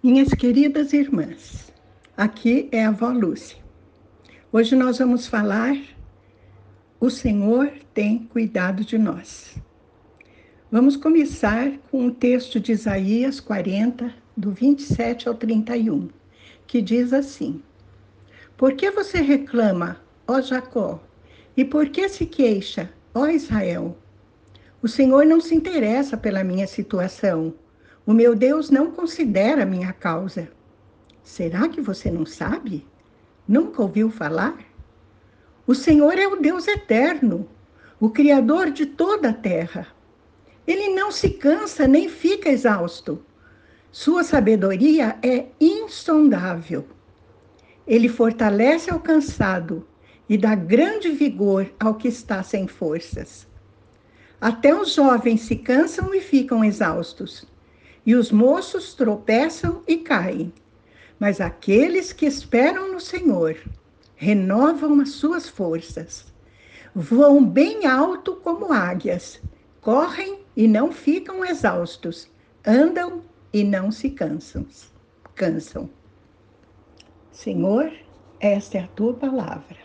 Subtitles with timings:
[0.00, 1.72] Minhas queridas irmãs,
[2.16, 3.58] aqui é a avó Lúcia.
[4.52, 5.76] Hoje nós vamos falar
[7.00, 9.56] O Senhor tem cuidado de nós.
[10.70, 16.08] Vamos começar com o texto de Isaías 40, do 27 ao 31,
[16.64, 17.60] que diz assim:
[18.56, 21.02] Por que você reclama, ó Jacó?
[21.56, 23.98] E por que se queixa, ó Israel?
[24.80, 27.52] O Senhor não se interessa pela minha situação
[28.08, 30.50] o meu Deus não considera minha causa.
[31.22, 32.86] Será que você não sabe?
[33.46, 34.56] Nunca ouviu falar?
[35.66, 37.46] O Senhor é o Deus eterno,
[38.00, 39.88] o Criador de toda a terra.
[40.66, 43.22] Ele não se cansa nem fica exausto.
[43.92, 46.86] Sua sabedoria é insondável.
[47.86, 49.86] Ele fortalece ao cansado
[50.26, 53.46] e dá grande vigor ao que está sem forças.
[54.40, 57.46] Até os jovens se cansam e ficam exaustos
[58.08, 60.50] e os moços tropeçam e caem.
[61.20, 63.54] Mas aqueles que esperam no Senhor
[64.16, 66.24] renovam as suas forças.
[66.94, 69.42] Voam bem alto como águias,
[69.82, 72.30] correm e não ficam exaustos,
[72.66, 73.20] andam
[73.52, 74.66] e não se cansam.
[75.34, 75.90] Cansam.
[77.30, 77.92] Senhor,
[78.40, 79.76] esta é a tua palavra.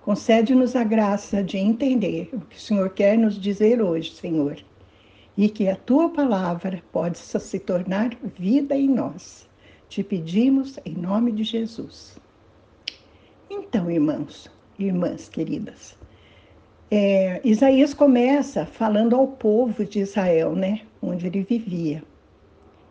[0.00, 4.64] Concede-nos a graça de entender o que o Senhor quer nos dizer hoje, Senhor
[5.38, 9.48] e que a tua palavra possa se tornar vida em nós.
[9.88, 12.18] Te pedimos em nome de Jesus.
[13.48, 15.96] Então, irmãos, irmãs queridas,
[16.90, 22.02] é, Isaías começa falando ao povo de Israel, né, onde ele vivia,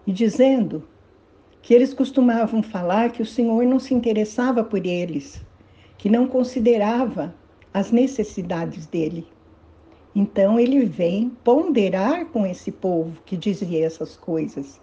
[0.05, 0.87] e dizendo
[1.61, 5.45] que eles costumavam falar que o Senhor não se interessava por eles,
[5.97, 7.35] que não considerava
[7.73, 9.27] as necessidades dele.
[10.19, 14.81] Então ele vem ponderar com esse povo que dizia essas coisas.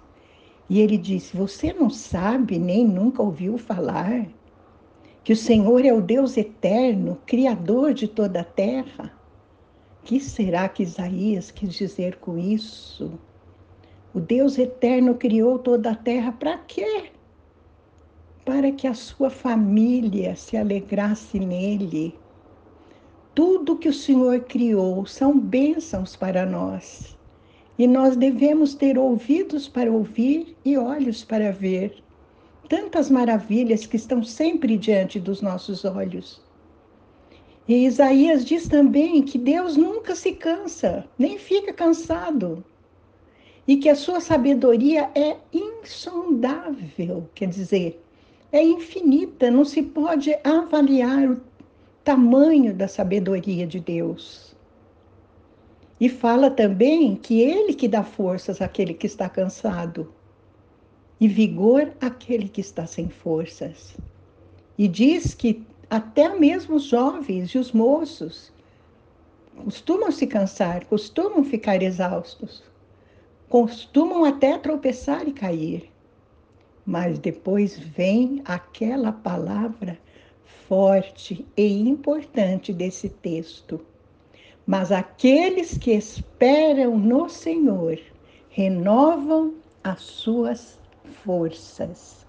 [0.70, 4.28] E ele disse: Você não sabe nem nunca ouviu falar
[5.24, 9.12] que o Senhor é o Deus eterno, Criador de toda a terra?
[10.04, 13.18] Que será que Isaías quis dizer com isso?
[14.14, 17.10] O Deus eterno criou toda a terra para quê?
[18.44, 22.14] Para que a sua família se alegrasse nele
[23.34, 27.16] tudo que o Senhor criou são bênçãos para nós.
[27.76, 32.00] E nós devemos ter ouvidos para ouvir e olhos para ver.
[32.68, 36.40] Tantas maravilhas que estão sempre diante dos nossos olhos.
[37.66, 42.64] E Isaías diz também que Deus nunca se cansa, nem fica cansado.
[43.66, 48.00] E que a sua sabedoria é insondável, quer dizer,
[48.52, 51.40] é infinita, não se pode avaliar o
[52.04, 54.54] tamanho da sabedoria de Deus.
[55.98, 60.12] E fala também que Ele que dá forças àquele que está cansado
[61.18, 63.96] e vigor àquele que está sem forças.
[64.76, 68.52] E diz que até mesmo os jovens e os moços
[69.64, 72.62] costumam se cansar, costumam ficar exaustos,
[73.48, 75.90] costumam até tropeçar e cair.
[76.84, 79.98] Mas depois vem aquela palavra
[80.68, 83.80] forte e importante desse texto.
[84.66, 87.98] Mas aqueles que esperam no Senhor
[88.48, 90.78] renovam as suas
[91.24, 92.26] forças.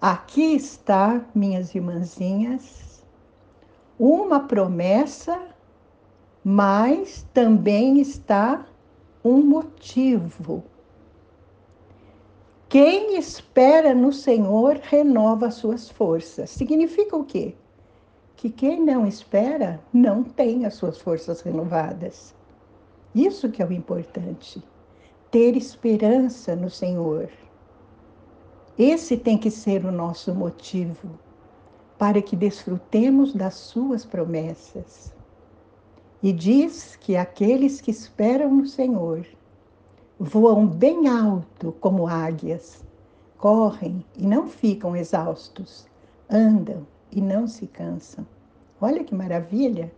[0.00, 3.04] Aqui está, minhas irmãzinhas,
[3.98, 5.40] uma promessa,
[6.42, 8.66] mas também está
[9.22, 10.64] um motivo
[12.70, 16.50] quem espera no Senhor renova suas forças.
[16.50, 17.56] Significa o quê?
[18.36, 22.32] Que quem não espera não tem as suas forças renovadas.
[23.12, 24.62] Isso que é o importante.
[25.32, 27.28] Ter esperança no Senhor.
[28.78, 31.18] Esse tem que ser o nosso motivo
[31.98, 35.12] para que desfrutemos das suas promessas.
[36.22, 39.26] E diz que aqueles que esperam no Senhor
[40.22, 42.84] voam bem alto como águias,
[43.38, 45.86] correm e não ficam exaustos,
[46.28, 48.26] andam e não se cansam.
[48.78, 49.90] Olha que maravilha!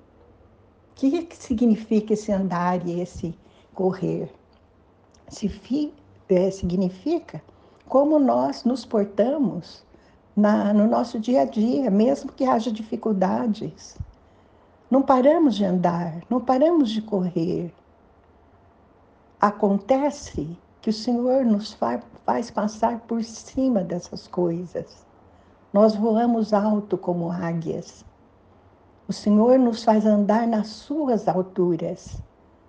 [0.93, 3.37] O que, que significa esse andar e esse
[3.75, 4.33] correr?
[5.29, 5.49] Se
[6.29, 7.43] é, significa
[7.89, 9.85] como nós nos portamos
[10.37, 13.99] na, no nosso dia a dia, mesmo que haja dificuldades.
[14.89, 17.75] Não paramos de andar, não paramos de correr,
[19.43, 25.05] Acontece que o Senhor nos faz passar por cima dessas coisas.
[25.73, 28.05] Nós voamos alto como águias.
[29.09, 32.23] O Senhor nos faz andar nas suas alturas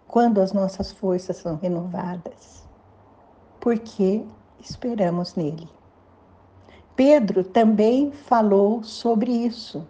[0.07, 2.67] quando as nossas forças são renovadas.
[3.59, 4.25] Porque
[4.59, 5.69] esperamos nele.
[6.95, 9.87] Pedro também falou sobre isso,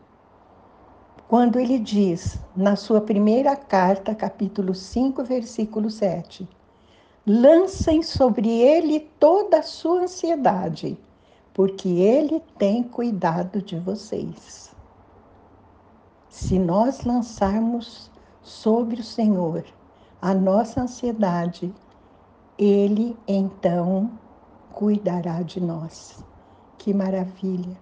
[1.29, 6.45] quando ele diz, na sua primeira carta, capítulo 5, versículo 7,
[7.25, 10.97] lancem sobre ele toda a sua ansiedade,
[11.53, 14.75] porque ele tem cuidado de vocês.
[16.27, 18.11] Se nós lançarmos
[18.41, 19.63] sobre o Senhor
[20.21, 21.73] a nossa ansiedade,
[22.57, 24.11] ele então
[24.73, 26.23] cuidará de nós.
[26.77, 27.77] Que maravilha!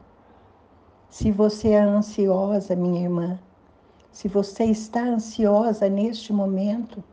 [1.10, 3.40] Se você é ansiosa, minha irmã,
[4.12, 7.04] se você está ansiosa neste momento,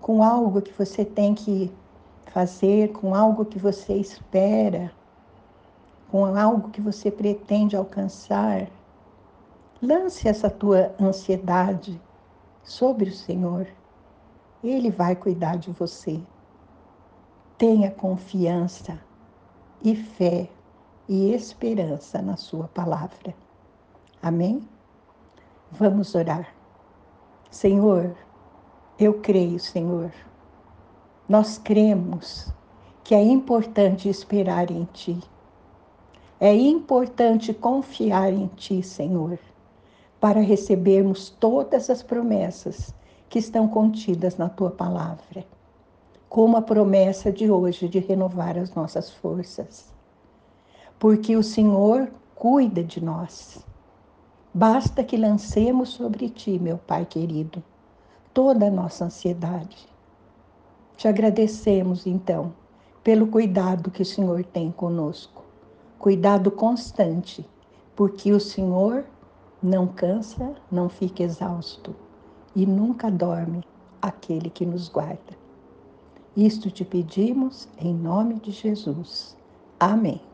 [0.00, 1.72] com algo que você tem que
[2.26, 4.92] fazer, com algo que você espera,
[6.10, 8.68] com algo que você pretende alcançar,
[9.82, 12.00] lance essa tua ansiedade
[12.62, 13.66] sobre o Senhor.
[14.62, 16.20] Ele vai cuidar de você.
[17.56, 18.98] Tenha confiança
[19.82, 20.48] e fé
[21.08, 23.34] e esperança na Sua palavra.
[24.22, 24.66] Amém?
[25.70, 26.48] Vamos orar.
[27.50, 28.14] Senhor,
[28.98, 30.10] eu creio, Senhor.
[31.28, 32.52] Nós cremos
[33.04, 35.20] que é importante esperar em Ti.
[36.40, 39.38] É importante confiar em Ti, Senhor,
[40.18, 42.92] para recebermos todas as promessas
[43.28, 45.46] que estão contidas na Tua palavra,
[46.28, 49.94] como a promessa de hoje de renovar as nossas forças.
[50.98, 53.64] Porque o Senhor cuida de nós.
[54.52, 57.62] Basta que lancemos sobre Ti, meu Pai querido
[58.32, 59.88] toda a nossa ansiedade.
[60.96, 62.52] Te agradecemos, então,
[63.02, 65.44] pelo cuidado que o Senhor tem conosco,
[65.98, 67.48] cuidado constante,
[67.94, 69.04] porque o Senhor
[69.62, 71.94] não cansa, não fica exausto
[72.54, 73.64] e nunca dorme
[74.00, 75.36] aquele que nos guarda.
[76.36, 79.36] Isto te pedimos em nome de Jesus.
[79.80, 80.27] Amém.